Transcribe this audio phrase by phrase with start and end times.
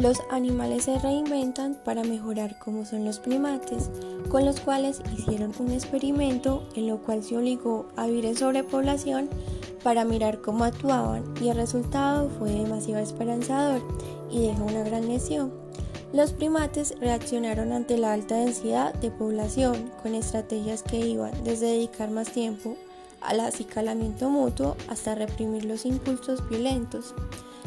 [0.00, 3.90] Los animales se reinventan para mejorar como son los primates,
[4.30, 9.28] con los cuales hicieron un experimento en lo cual se obligó a vivir en sobrepoblación
[9.82, 13.82] para mirar cómo actuaban y el resultado fue demasiado esperanzador
[14.30, 15.52] y dejó una gran lesión.
[16.14, 22.10] Los primates reaccionaron ante la alta densidad de población con estrategias que iban desde dedicar
[22.10, 22.74] más tiempo
[23.20, 27.14] al acicalamiento mutuo hasta reprimir los impulsos violentos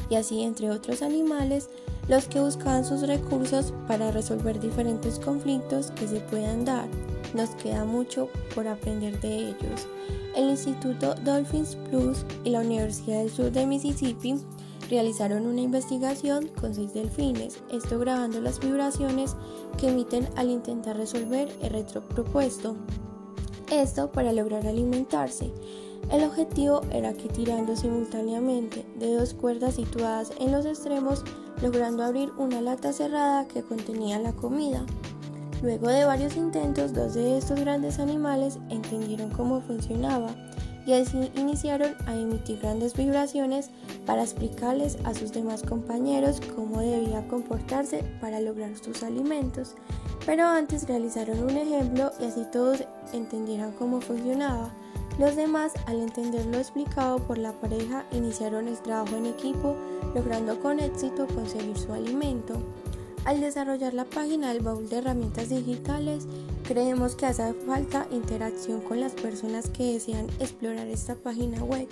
[0.09, 1.69] y así entre otros animales
[2.07, 6.87] los que buscaban sus recursos para resolver diferentes conflictos que se puedan dar.
[7.33, 9.87] Nos queda mucho por aprender de ellos.
[10.35, 14.35] El Instituto Dolphins Plus y la Universidad del Sur de Mississippi
[14.89, 19.35] realizaron una investigación con seis delfines, esto grabando las vibraciones
[19.77, 22.75] que emiten al intentar resolver el reto propuesto.
[23.71, 25.51] Esto para lograr alimentarse.
[26.11, 31.23] El objetivo era que tirando simultáneamente de dos cuerdas situadas en los extremos,
[31.61, 34.85] logrando abrir una lata cerrada que contenía la comida.
[35.61, 40.35] Luego de varios intentos, dos de estos grandes animales entendieron cómo funcionaba
[40.85, 43.69] y así iniciaron a emitir grandes vibraciones
[44.05, 49.75] para explicarles a sus demás compañeros cómo debía comportarse para lograr sus alimentos.
[50.25, 54.73] Pero antes realizaron un ejemplo y así todos entendieran cómo funcionaba.
[55.19, 59.75] Los demás, al entender lo explicado por la pareja, iniciaron el trabajo en equipo,
[60.15, 62.55] logrando con éxito conseguir su alimento.
[63.25, 66.27] Al desarrollar la página del baúl de herramientas digitales,
[66.67, 71.87] creemos que hace falta interacción con las personas que desean explorar esta página web.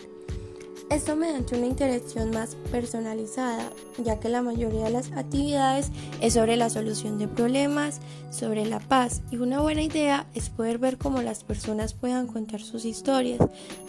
[0.91, 3.69] Esto mediante una interacción más personalizada,
[4.03, 5.89] ya que la mayoría de las actividades
[6.19, 10.79] es sobre la solución de problemas, sobre la paz y una buena idea es poder
[10.79, 13.39] ver cómo las personas puedan contar sus historias.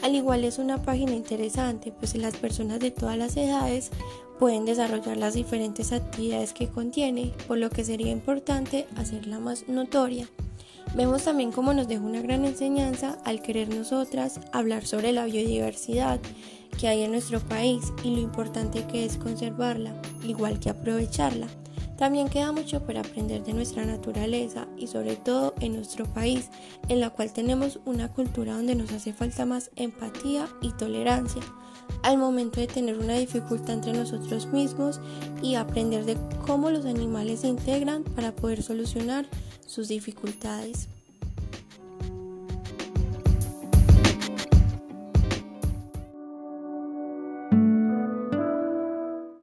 [0.05, 3.91] Al igual es una página interesante, pues las personas de todas las edades
[4.39, 10.29] pueden desarrollar las diferentes actividades que contiene, por lo que sería importante hacerla más notoria.
[10.95, 16.21] Vemos también cómo nos deja una gran enseñanza al querer nosotras hablar sobre la biodiversidad
[16.79, 19.95] que hay en nuestro país y lo importante que es conservarla,
[20.27, 21.47] igual que aprovecharla.
[21.97, 26.51] También queda mucho por aprender de nuestra naturaleza y sobre todo en nuestro país,
[26.89, 31.43] en la cual tenemos una cultura donde nos hace falta más empatía y tolerancia
[32.03, 35.01] al momento de tener una dificultad entre nosotros mismos
[35.43, 36.17] y aprender de
[36.47, 39.27] cómo los animales se integran para poder solucionar
[39.67, 40.89] sus dificultades.